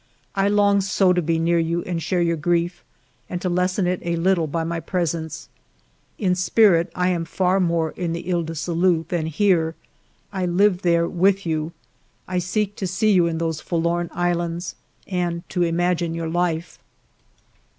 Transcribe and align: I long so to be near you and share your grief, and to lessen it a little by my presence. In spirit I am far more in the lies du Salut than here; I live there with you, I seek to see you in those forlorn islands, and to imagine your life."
I 0.33 0.47
long 0.47 0.81
so 0.81 1.13
to 1.13 1.21
be 1.21 1.37
near 1.37 1.59
you 1.59 1.83
and 1.83 2.01
share 2.01 2.23
your 2.23 2.35
grief, 2.35 2.83
and 3.29 3.39
to 3.39 3.49
lessen 3.49 3.85
it 3.85 3.99
a 4.01 4.15
little 4.15 4.47
by 4.47 4.63
my 4.63 4.79
presence. 4.79 5.47
In 6.17 6.33
spirit 6.33 6.91
I 6.95 7.09
am 7.09 7.23
far 7.23 7.59
more 7.59 7.91
in 7.91 8.11
the 8.11 8.23
lies 8.33 8.45
du 8.47 8.55
Salut 8.55 9.07
than 9.09 9.27
here; 9.27 9.75
I 10.33 10.47
live 10.47 10.81
there 10.81 11.07
with 11.07 11.45
you, 11.45 11.71
I 12.27 12.39
seek 12.39 12.75
to 12.77 12.87
see 12.87 13.11
you 13.11 13.27
in 13.27 13.37
those 13.37 13.61
forlorn 13.61 14.09
islands, 14.11 14.73
and 15.05 15.47
to 15.49 15.61
imagine 15.61 16.15
your 16.15 16.29
life." 16.29 16.79